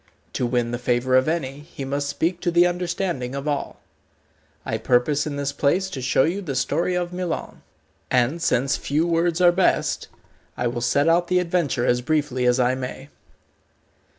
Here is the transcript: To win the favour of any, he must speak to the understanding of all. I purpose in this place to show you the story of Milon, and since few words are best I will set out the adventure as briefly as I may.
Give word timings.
To 0.33 0.47
win 0.47 0.71
the 0.71 0.79
favour 0.79 1.15
of 1.15 1.27
any, 1.27 1.59
he 1.59 1.85
must 1.85 2.09
speak 2.09 2.39
to 2.41 2.49
the 2.49 2.65
understanding 2.65 3.35
of 3.35 3.47
all. 3.47 3.79
I 4.65 4.79
purpose 4.79 5.27
in 5.27 5.35
this 5.35 5.51
place 5.51 5.91
to 5.91 6.01
show 6.01 6.23
you 6.23 6.41
the 6.41 6.55
story 6.55 6.95
of 6.95 7.13
Milon, 7.13 7.61
and 8.09 8.41
since 8.41 8.77
few 8.77 9.05
words 9.05 9.39
are 9.41 9.51
best 9.51 10.07
I 10.57 10.65
will 10.65 10.81
set 10.81 11.07
out 11.07 11.27
the 11.27 11.37
adventure 11.37 11.85
as 11.85 12.01
briefly 12.01 12.47
as 12.47 12.59
I 12.59 12.73
may. 12.73 13.09